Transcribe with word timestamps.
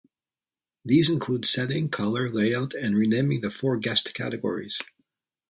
These 0.83 1.11
include 1.11 1.45
setting, 1.45 1.87
color, 1.87 2.27
layout, 2.27 2.73
and 2.73 2.97
renaming 2.97 3.41
the 3.41 3.51
four 3.51 3.77
guest 3.77 4.15
categories. 4.15 4.81